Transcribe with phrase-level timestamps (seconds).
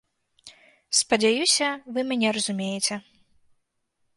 [0.99, 2.95] Спадзяюся, вы мяне разумееце!